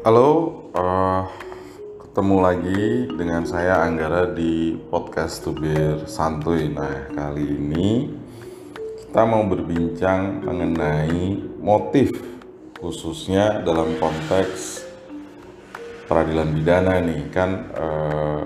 [0.00, 1.28] Halo, uh,
[2.00, 2.84] ketemu lagi
[3.20, 6.72] dengan saya Anggara di podcast Tubir Santuy.
[6.72, 8.08] Nah, kali ini
[8.96, 12.16] kita mau berbincang mengenai motif
[12.80, 14.88] khususnya dalam konteks
[16.08, 18.42] peradilan pidana nih kan uh,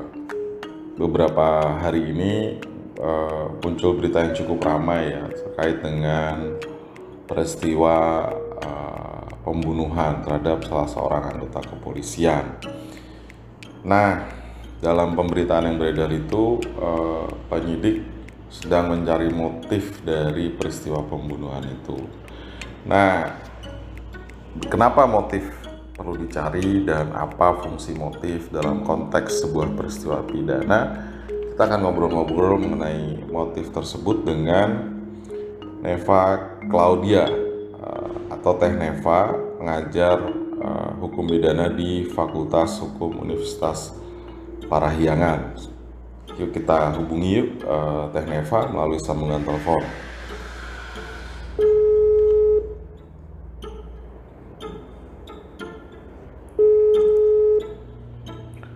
[0.98, 2.58] beberapa hari ini
[2.98, 6.58] uh, muncul berita yang cukup ramai ya terkait dengan
[7.30, 8.26] peristiwa
[9.44, 12.56] pembunuhan terhadap salah seorang anggota kepolisian.
[13.84, 14.24] Nah,
[14.80, 18.02] dalam pemberitaan yang beredar itu uh, penyidik
[18.48, 21.98] sedang mencari motif dari peristiwa pembunuhan itu.
[22.88, 23.36] Nah,
[24.72, 25.44] kenapa motif
[25.94, 31.12] perlu dicari dan apa fungsi motif dalam konteks sebuah peristiwa pidana?
[31.54, 34.90] Kita akan ngobrol-ngobrol mengenai motif tersebut dengan
[35.84, 37.43] Neva Claudia
[38.44, 40.20] atau Teh Neva pengajar
[40.60, 43.96] uh, hukum pidana di Fakultas Hukum Universitas
[44.68, 45.56] Parahyangan.
[46.36, 49.80] Yuk kita hubungi yuk uh, Teh Neva melalui sambungan telepon.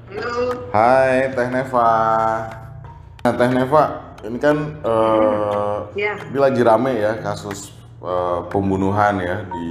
[0.08, 0.64] Halo.
[0.72, 1.88] Hai Teh Neva.
[3.20, 3.84] Nah Teh Neva,
[4.24, 6.16] ini kan uh, Ya.
[6.24, 9.68] ini lagi rame ya kasus uh, pembunuhan ya di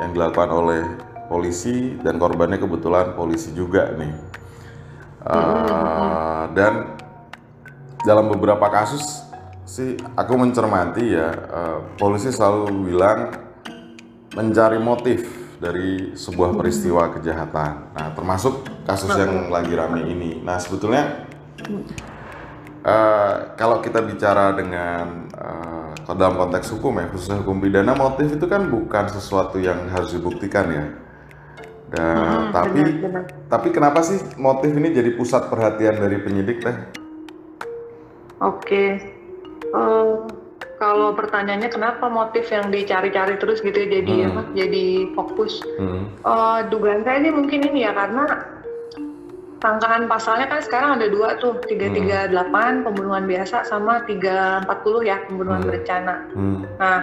[0.00, 0.82] yang dilakukan oleh
[1.30, 4.14] polisi dan korbannya kebetulan polisi juga nih.
[5.20, 6.96] Uh, dan
[8.08, 9.28] dalam beberapa kasus
[9.68, 13.28] sih aku mencermati ya uh, polisi selalu bilang
[14.32, 15.28] mencari motif
[15.60, 17.92] dari sebuah peristiwa kejahatan.
[17.92, 20.40] Nah termasuk kasus yang lagi rame ini.
[20.40, 21.28] Nah sebetulnya
[22.80, 25.69] Eh, kalau kita bicara dengan eh,
[26.10, 30.10] kalau dalam konteks hukum ya khususnya hukum pidana motif itu kan bukan sesuatu yang harus
[30.10, 30.84] dibuktikan ya
[31.94, 33.22] dan Hmm, tapi benar, benar.
[33.46, 36.74] tapi kenapa sih motif ini jadi pusat perhatian dari penyidik teh
[38.40, 38.98] Oke.
[39.62, 40.14] Eh,
[40.74, 44.28] kalau pertanyaannya kenapa motif yang dicari-cari terus gitu ya, jadi Hmm.
[44.32, 44.42] apa?
[44.56, 45.62] Jadi fokus.
[45.78, 46.24] hmm.
[46.24, 48.24] Eh, dugaan saya sih mungkin ini ya karena
[49.60, 55.68] sangkaan pasalnya kan sekarang ada dua tuh 338 pembunuhan biasa sama 340 ya pembunuhan Hmm.
[55.68, 56.14] berencana.
[56.32, 56.64] Hmm.
[56.80, 56.98] Nah,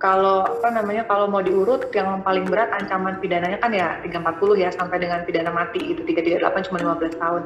[0.00, 4.68] kalau apa namanya kalau mau diurut yang paling berat ancaman pidananya kan ya 340 ya
[4.72, 7.42] sampai dengan pidana mati gitu 338 cuma 15 tahun.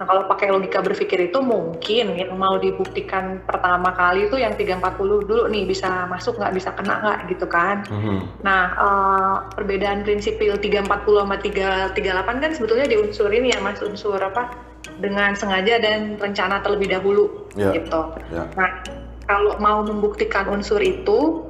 [0.00, 5.28] Nah, kalau pakai logika berpikir itu mungkin yang mau dibuktikan pertama kali itu yang 340
[5.28, 7.84] dulu nih bisa masuk nggak bisa kena nggak gitu kan.
[7.92, 8.24] Hmm.
[8.40, 14.16] Nah, eh, perbedaan prinsipil 340 sama 338 kan sebetulnya di unsur ini ya Mas unsur
[14.16, 14.56] apa
[14.96, 17.76] dengan sengaja dan rencana terlebih dahulu Ya.
[17.76, 18.00] gitu.
[18.32, 18.48] Ya.
[18.56, 18.80] Nah,
[19.28, 21.44] kalau mau membuktikan unsur itu,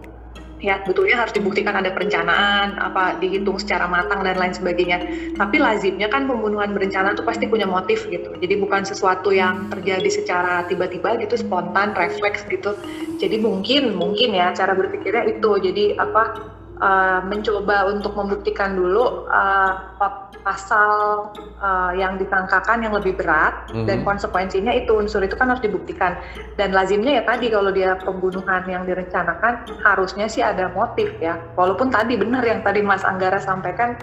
[0.60, 4.98] ya betulnya harus dibuktikan ada perencanaan, apa dihitung secara matang dan lain sebagainya.
[5.34, 8.36] Tapi lazimnya kan pembunuhan berencana itu pasti punya motif gitu.
[8.36, 12.76] Jadi bukan sesuatu yang terjadi secara tiba-tiba gitu, spontan, refleks gitu.
[13.16, 15.50] Jadi mungkin, mungkin ya cara berpikirnya itu.
[15.60, 16.59] Jadi apa?
[16.80, 19.28] Eh, mencoba untuk membuktikan dulu
[19.94, 21.28] pa- pasal
[21.60, 24.06] eh, yang disangkakan yang lebih berat dan Mhm.
[24.06, 26.16] konsekuensinya itu unsur itu kan harus dibuktikan
[26.56, 31.92] dan lazimnya ya tadi kalau dia pembunuhan yang direncanakan harusnya sih ada motif ya walaupun
[31.92, 34.00] tadi benar yang tadi Mas Anggara sampaikan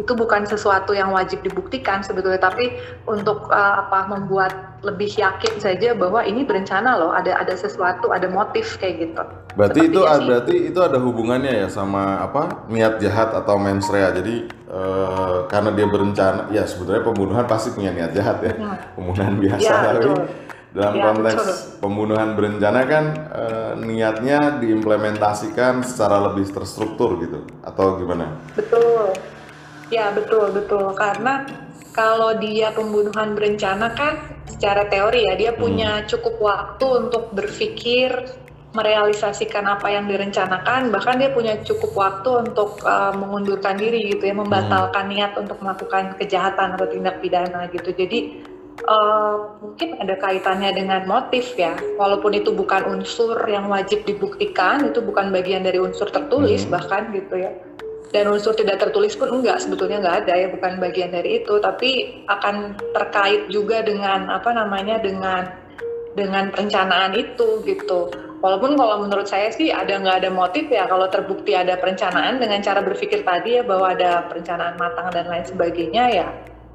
[0.00, 2.72] itu bukan sesuatu yang wajib dibuktikan sebetulnya tapi
[3.04, 8.24] untuk eh, apa membuat lebih yakin saja bahwa ini berencana loh ada ada sesuatu ada
[8.26, 10.26] motif kayak gitu Berarti itu Sepertinya ada, sih.
[10.30, 14.08] berarti itu ada hubungannya ya sama apa niat jahat atau mens rea.
[14.08, 18.78] Jadi eh, karena dia berencana, ya sebetulnya pembunuhan pasti punya niat jahat ya, Hmm.
[18.94, 19.58] pembunuhan biasa.
[19.60, 20.22] Ya, tapi betul.
[20.70, 21.56] dalam Ya, konteks betul.
[21.82, 28.38] pembunuhan berencana kan eh, niatnya diimplementasikan secara lebih terstruktur gitu, atau gimana?
[28.54, 29.10] Betul.
[29.90, 30.94] Ya, betul, betul.
[30.94, 31.44] Karena
[31.90, 38.14] kalau dia pembunuhan berencana kan secara teori ya dia punya cukup waktu untuk berpikir
[38.70, 40.94] merealisasikan apa yang direncanakan.
[40.94, 46.14] Bahkan dia punya cukup waktu untuk uh, mengundurkan diri gitu ya membatalkan niat untuk melakukan
[46.14, 47.90] kejahatan atau tindak pidana gitu.
[47.90, 48.46] Jadi
[48.86, 51.74] uh, mungkin ada kaitannya dengan motif ya.
[51.98, 56.78] Walaupun itu bukan unsur yang wajib dibuktikan itu bukan bagian dari unsur tertulis Hmm.
[56.78, 57.50] bahkan gitu ya
[58.10, 61.58] dan unsur tidak tertulis pun enggak sebetulnya enggak ada ya bukan bagian dari itu.
[61.62, 65.46] Tapi akan terkait juga dengan apa namanya dengan
[66.18, 68.10] dengan perencanaan itu gitu.
[68.40, 72.64] Walaupun kalau menurut saya sih ada nggak ada motif ya kalau terbukti ada perencanaan dengan
[72.64, 76.28] cara berpikir tadi ya bahwa ada perencanaan matang dan lain sebagainya ya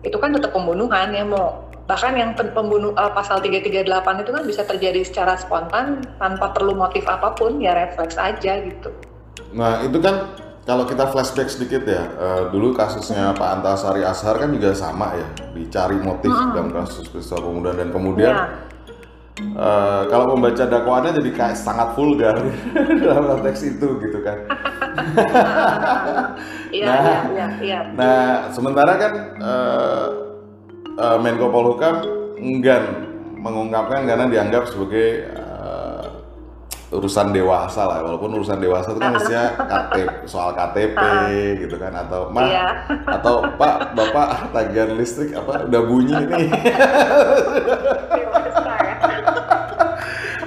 [0.05, 4.61] itu kan tetap pembunuhan ya mau bahkan yang pembunuh eh, pasal 338 itu kan bisa
[4.65, 8.89] terjadi secara spontan tanpa perlu motif apa pun ya refleks aja gitu.
[9.53, 14.49] Nah itu kan kalau kita flashback sedikit ya, uh, dulu kasusnya Pak Antasari Ashar kan
[14.49, 18.33] juga sama ya, dicari motif dalam kasus peristiwa pemuda dan kemudian
[19.35, 19.51] Iya.
[19.59, 22.39] uh, kalau membaca dakwaannya jadi kayak sangat vulgar
[23.05, 24.37] dalam konteks itu gitu kan.
[26.75, 26.99] Iya, Nah.
[26.99, 27.79] iya, iya, iya.
[27.95, 30.05] Nah, sementara kan uh,
[30.97, 32.03] uh, Menko Polhukam
[32.35, 32.83] enggan
[33.39, 35.29] mengungkapkan karena dianggap sebagai
[36.97, 40.99] urusan dewasa lah, walaupun urusan dewasa itu kan mestinya KTP, soal KTP
[41.65, 42.67] gitu kan atau mah Iya.
[43.19, 46.49] atau Pak Bapak tagihan listrik apa udah bunyi nih.
[46.49, 46.87] Ya.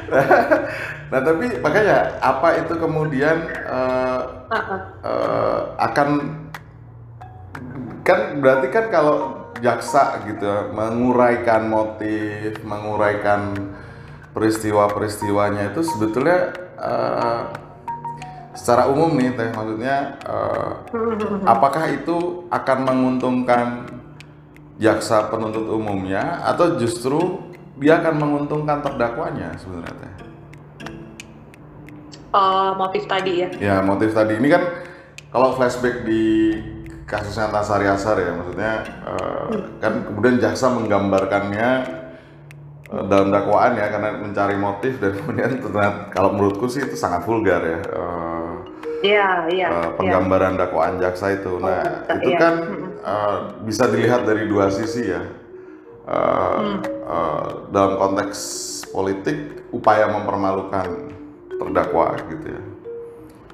[1.12, 3.36] nah tapi makanya apa itu kemudian
[3.68, 4.20] uh,
[5.04, 6.08] eh, akan
[8.04, 9.16] kan berarti kan kalau
[9.60, 13.52] jaksa gitu ya, menguraikan motif, menguraikan
[14.38, 17.42] peristiwa-peristiwanya itu sebetulnya eh,
[18.54, 20.70] secara umum nih teh maksudnya eh,
[21.42, 23.90] apakah itu akan menguntungkan
[24.78, 27.50] jaksa penuntut umumnya atau justru
[27.82, 30.12] dia akan menguntungkan terdakwanya sebenarnya teh?
[32.30, 33.48] Oh, motif tadi ya.
[33.58, 34.62] Ya motif tadi ini kan
[35.34, 36.54] kalau flashback di
[37.10, 39.46] kasusnya Antasari Asar ya maksudnya eh,
[39.82, 41.97] kan kemudian jaksa menggambarkannya
[42.88, 47.60] dalam dakwaan ya karena mencari motif dan kemudian ternyata kalau menurutku sih itu sangat vulgar
[47.60, 48.52] ya eh,
[48.98, 49.68] Iya, iya.
[49.70, 49.94] eh, iya.
[49.94, 51.62] penggambaran dakwaan jaksa itu.
[51.62, 52.38] Nah jaksa, itu iya.
[52.42, 52.54] kan
[52.98, 55.22] eh, bisa dilihat dari dua sisi ya.
[56.08, 58.38] Eh, eh, dalam konteks
[58.88, 61.12] politik upaya mempermalukan
[61.60, 62.62] terdakwa gitu ya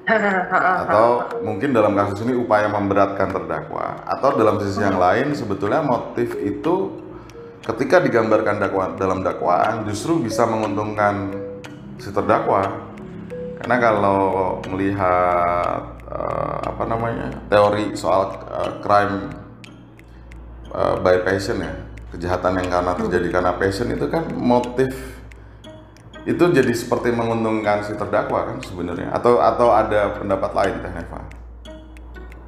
[0.85, 6.37] atau mungkin dalam kasus ini upaya memberatkan terdakwa atau dalam sisi yang lain sebetulnya motif
[6.39, 6.93] itu
[7.65, 11.33] ketika digambarkan dakwaan dalam dakwaan justru bisa menguntungkan
[11.97, 12.85] si terdakwa
[13.57, 14.21] karena kalau
[14.69, 19.33] melihat eh, apa namanya teori soal eh, crime
[20.69, 21.73] eh, by passion ya
[22.13, 24.93] kejahatan yang karena terjadi karena passion itu kan motif
[26.25, 31.21] itu jadi seperti menguntungkan si terdakwa kan sebenarnya atau atau ada pendapat lain teh Neva?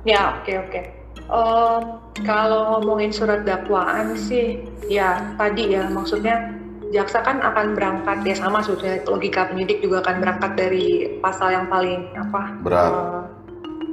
[0.01, 0.81] Ya, oke oke.
[1.27, 1.83] Em,
[2.25, 6.55] kalau ngomongin surat dakwaan sih, ya tadi ya maksudnya
[6.89, 10.85] jaksa kan akan berangkat ya sama sebetulnya logika penyidik juga akan berangkat dari
[11.19, 12.87] pasal yang paling apa Berat.
[12.87, 13.21] eh,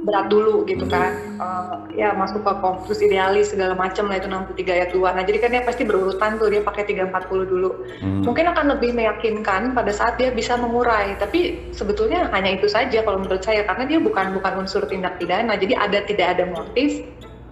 [0.05, 0.93] berat dulu gitu Hmm.
[0.95, 5.19] kan Eh, ya masuk ke konfus idealis segala macam lah itu 63 ayat 2 nah
[5.19, 8.23] jadi kan dia pasti berurutan tuh dia pakai 340 dulu Hmm.
[8.23, 13.19] mungkin akan lebih meyakinkan pada saat dia bisa mengurai tapi sebetulnya hanya itu saja kalau
[13.19, 17.03] menurut saya karena dia bukan bukan unsur tindak pidana jadi ada tidak ada motif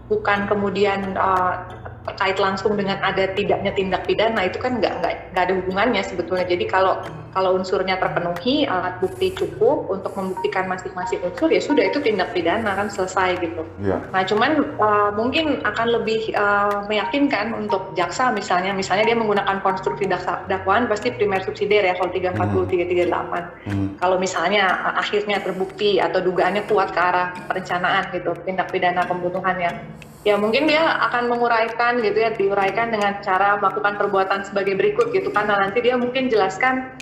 [0.08, 1.73] bukan kemudian uh,
[2.04, 6.46] terkait langsung dengan ada tidaknya tindak pidana itu kan nggak nggak nggak ada hubungannya sebetulnya
[6.48, 7.00] jadi kalau
[7.34, 12.76] kalau unsurnya terpenuhi alat bukti cukup untuk membuktikan masing-masing unsur ya sudah itu tindak pidana
[12.76, 13.98] kan selesai gitu Iya.
[14.16, 20.06] Nah, cuman uh, mungkin akan lebih uh, meyakinkan untuk jaksa misalnya, misalnya dia menggunakan konstruksi
[20.08, 23.68] daksa- dakwaan pasti primer subsidiar ya kalau 340 338.
[23.68, 23.88] Hmm.
[23.98, 29.72] Kalau misalnya uh, akhirnya terbukti atau dugaannya kuat ke arah perencanaan gitu, tindak pidana pembunuhannya.
[30.24, 35.28] Ya mungkin dia akan menguraikan gitu ya, diuraikan dengan cara melakukan perbuatan sebagai berikut gitu
[35.36, 35.52] kan.
[35.52, 36.96] Nah, nanti dia mungkin jelaskan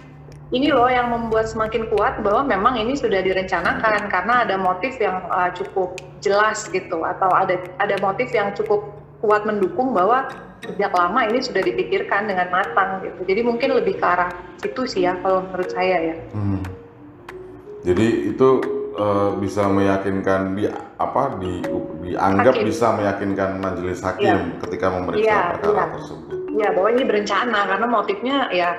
[0.52, 5.24] ini loh yang membuat semakin kuat bahwa memang ini sudah direncanakan karena ada motif yang
[5.32, 8.84] uh, cukup jelas gitu atau ada ada motif yang cukup
[9.24, 10.28] kuat mendukung bahwa
[10.66, 13.22] sejak lama ini sudah dipikirkan dengan matang gitu.
[13.32, 16.16] Jadi mungkin lebih ke arah situ sih ya kalau menurut saya ya.
[16.36, 16.62] Hmm.
[17.86, 18.50] Jadi itu
[18.96, 20.68] eh, bisa meyakinkan di
[21.00, 21.64] apa di
[22.02, 22.68] dianggap Hakim.
[22.68, 25.94] bisa meyakinkan majelis hakim ketika memeriksa Iya, perkara iya.
[25.96, 26.38] tersebut.
[26.52, 28.70] Ya bahwa ini berencana karena motifnya ya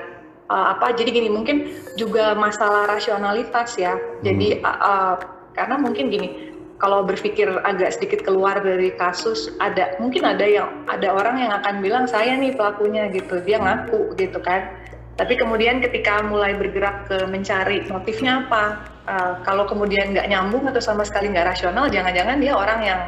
[0.53, 3.97] uh, apa jadi gini mungkin juga masalah rasionalitas ya.
[4.21, 5.13] Jadi uh, uh,
[5.57, 11.15] karena mungkin gini kalau berpikir agak sedikit keluar dari kasus ada mungkin ada yang ada
[11.15, 14.67] orang yang akan bilang saya nih pelakunya gitu dia ngaku gitu kan.
[15.13, 20.81] Tapi kemudian ketika mulai bergerak ke mencari motifnya apa, uh, kalau kemudian nggak nyambung atau
[20.81, 23.01] sama sekali nggak rasional, jangan-jangan dia orang yang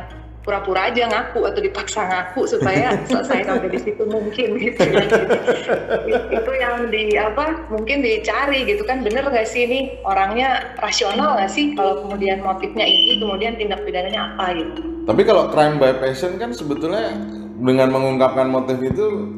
[0.45, 4.77] pura-pura aja ngaku atau dipaksa ngaku supaya selesai sampai di situ mungkin gitu.
[4.85, 5.01] Ya.
[6.05, 9.01] Jadi, itu yang di apa mungkin dicari gitu kan.
[9.01, 9.97] Bener nggak sih ini?
[10.05, 14.81] Orangnya rasional nggak sih kalau kemudian motifnya ini kemudian tindak pidananya apa gitu?
[15.09, 17.17] Tapi kalau crime by passion kan sebetulnya
[17.57, 19.33] dengan mengungkapkan motif itu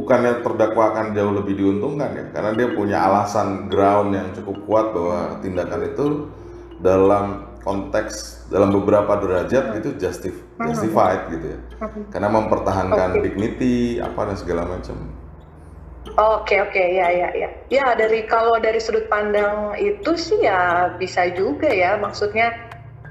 [0.00, 4.86] bukannya terdakwa akan jauh lebih diuntungkan ya karena dia punya alasan ground yang cukup kuat
[4.96, 6.06] bahwa tindakan itu
[6.80, 11.58] dalam konteks dalam beberapa derajat itu justif- justified gitu ya.
[12.10, 13.22] Karena mempertahankan Oke.
[13.30, 14.96] dignity apa dan segala macam.
[16.18, 16.80] Oke oke.
[16.80, 22.00] Ya ya ya ya dari kalau dari sudut pandang itu sih ya bisa juga ya.
[22.00, 22.50] Maksudnya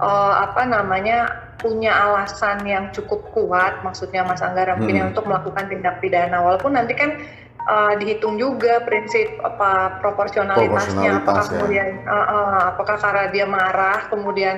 [0.01, 5.09] uh, apa namanya punya alasan yang cukup kuat, maksudnya Mas Anggara mungkin Hmm.
[5.11, 7.19] untuk melakukan tindak pidana, walaupun nanti kan
[7.67, 11.51] uh, dihitung juga prinsip apa proporsionalitasnya, Proporsionalitas, apakah ya.
[11.51, 14.57] kemudian uh, uh, apakah karena dia marah kemudian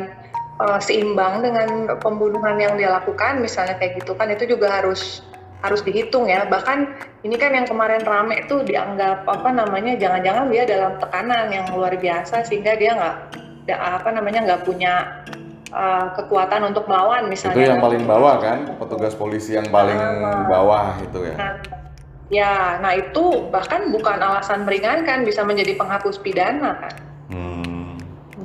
[0.61, 5.25] uh, seimbang dengan pembunuhan yang dia lakukan, misalnya kayak gitu kan itu juga harus
[5.61, 6.45] harus dihitung ya.
[6.49, 6.89] Bahkan
[7.25, 11.93] ini kan yang kemarin rame itu dianggap apa namanya jangan-jangan dia dalam tekanan yang luar
[11.97, 13.15] biasa sehingga dia nggak
[13.69, 15.21] nggak- apa namanya nggak punya
[15.71, 17.57] uh, kekuatan untuk melawan misalnya.
[17.57, 20.45] Itu yang paling bawah kan, petugas polisi yang paling Ah.
[20.47, 21.35] bawah itu ya.
[21.35, 21.53] Nah,
[22.31, 27.10] ya, nah itu bahkan bukan alasan meringankan bisa menjadi penghapus pidana kan.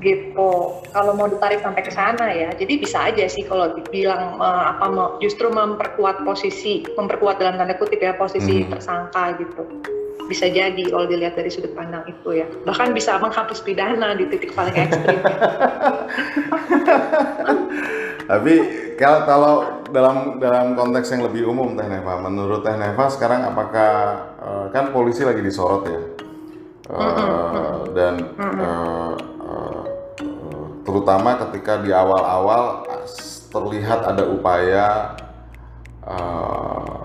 [0.07, 0.15] Hmm.
[0.15, 0.51] gitu.
[0.95, 4.87] Kalau mau ditarik sampai ke sana ya jadi bisa aja sih kalau dibilang eh, apa
[4.87, 8.71] mau justru memperkuat posisi memperkuat dalam tanda kutip ya posisi Mhm.
[8.71, 9.63] tersangka gitu.
[10.27, 12.47] Bisa jadi kalau dilihat dari sudut pandang itu ya.
[12.67, 15.23] Bahkan bisa menghapus pidana di titik paling ekstrim.
[18.31, 18.55] Tapi
[18.99, 19.55] kalau kalau
[19.95, 23.95] dalam dalam konteks yang lebih umum Teh Neva, menurut Teh Neva sekarang apakah
[24.43, 26.01] eh, kan polisi lagi disorot ya,
[26.87, 29.11] Eh, dan eh, eh, eh,
[30.87, 32.87] terutama ketika di awal-awal
[33.51, 35.19] terlihat ada upaya
[36.07, 36.97] eh,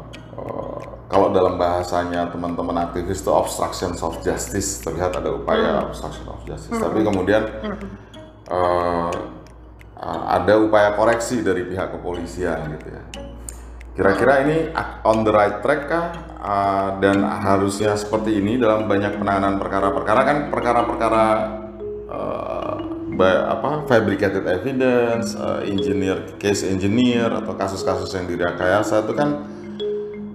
[1.11, 6.77] kalau dalam bahasanya teman-teman aktivis itu obstruction of justice terlihat ada upaya obstruction of justice,
[6.77, 7.43] tapi kemudian
[8.47, 9.11] eh,
[10.07, 13.03] ada upaya koreksi dari pihak kepolisian gitu ya.
[13.91, 14.57] Kira-kira ini
[15.03, 16.05] on the right track kah?
[16.41, 20.19] Uh, dan harusnya seperti ini dalam banyak penanganan perkara-perkara?
[20.25, 21.23] Kan perkara-perkara
[23.21, 29.45] uh, ba- apa fabricated evidence, uh, engineer case engineer atau kasus-kasus yang direkayasa itu kan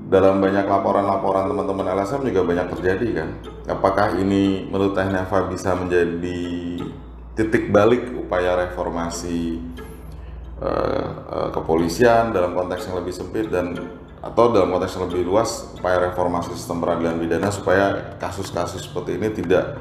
[0.06, 3.28] dalam banyak laporan-laporan teman-teman LSM juga banyak terjadi kan.
[3.66, 6.42] Apakah ini menurut Teh Neva bisa menjadi
[7.34, 9.58] titik balik upaya reformasi
[10.62, 13.74] eh, eh, kepolisian dalam konteks yang lebih sempit dan
[14.22, 19.28] atau dalam konteks yang lebih luas upaya reformasi sistem peradilan pidana supaya kasus-kasus seperti ini
[19.30, 19.78] tidak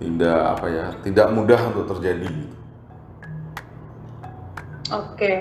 [0.00, 2.28] tidak apa ya tidak mudah untuk terjadi.
[4.90, 5.32] oke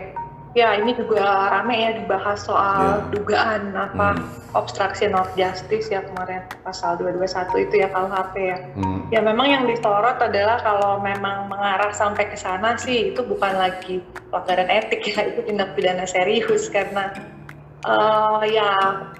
[0.51, 1.21] ya ini juga
[1.53, 3.13] rame ya dibahas soal Ya.
[3.13, 4.25] dugaan apa Hmm.
[4.57, 8.99] obstruction of justice ya kemarin pasal 221 itu ya KUHP ya Hmm.
[9.09, 14.01] Ya memang yang disorot adalah kalau memang mengarah sampai ke sana sih itu bukan lagi
[14.29, 17.09] pelanggaran etik ya itu tindak pidana serius karena
[17.79, 18.69] eh, ya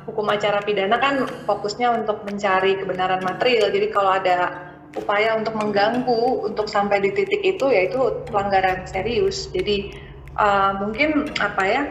[0.06, 1.14] hukum acara pidana kan
[1.46, 7.42] fokusnya untuk mencari kebenaran material jadi kalau ada upaya untuk mengganggu untuk sampai di titik
[7.46, 9.50] itu ya itu pelanggaran serius.
[9.54, 9.94] Jadi
[10.40, 11.84] eh, mungkin apa ya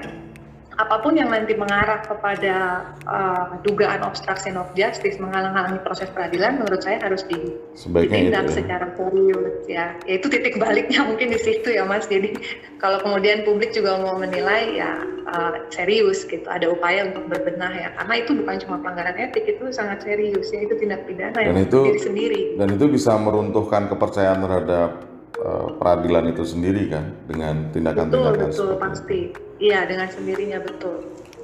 [0.79, 6.79] apa pun yang nanti mengarah kepada uh, dugaan obstruction of justice menghalang-halangi proses peradilan menurut
[6.87, 7.35] saya harus di,
[7.75, 8.57] Sebaiknya ditindak itu ya.
[8.63, 9.87] secara serius ya.
[10.07, 12.07] ya itu titik baliknya mungkin di situ ya mas.
[12.07, 12.39] Jadi
[12.79, 16.47] kalau kemudian publik juga mau menilai ya uh, serius gitu.
[16.47, 17.89] Ada upaya untuk berbenah ya.
[17.99, 20.63] Karena itu bukan cuma pelanggaran etik itu sangat serius ya.
[20.63, 22.43] Itu tindak pidana Dan yang itu- diri sendiri.
[22.55, 25.08] Dan itu bisa meruntuhkan kepercayaan terhadap
[25.38, 28.83] eh, peradilan itu sendiri kan dengan betul tindakan-tindakan betul itu.
[28.83, 29.21] pasti
[29.62, 30.99] iya dengan sendirinya betul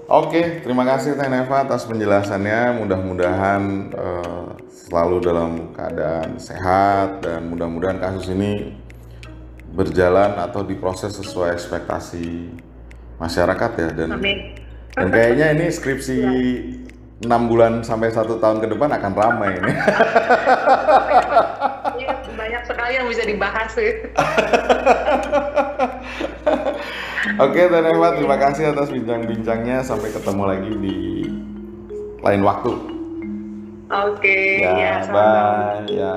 [0.04, 2.76] Oke, terima kasih Teh Neva atas penjelasannya.
[2.76, 8.76] Mudah-mudahan eh, selalu dalam keadaan sehat dan mudah-mudahan kasus ini
[9.72, 12.52] berjalan atau diproses sesuai ekspektasi
[13.16, 14.60] masyarakat ya dan amin
[14.94, 16.18] dan kayaknya ini skripsi
[17.26, 19.72] enam bulan sampai satu tahun ke depan akan ramai ini.
[23.04, 23.92] yang bisa dibahas sih.
[27.34, 29.84] Oke, okay, Tenema, terima kasih atas bincang-bincangnya.
[29.84, 31.28] Sampai ketemu lagi di
[32.24, 32.72] lain waktu.
[33.92, 35.84] Oke, okay, ya, ya bye.
[35.92, 36.16] Ya.